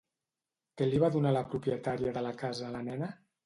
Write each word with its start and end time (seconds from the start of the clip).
Què 0.81 0.87
li 0.87 1.03
va 1.03 1.11
donar 1.17 1.35
la 1.37 1.45
propietària 1.53 2.17
de 2.19 2.27
la 2.31 2.35
casa 2.43 2.69
a 2.69 2.75
la 2.79 2.87
nena? 2.93 3.15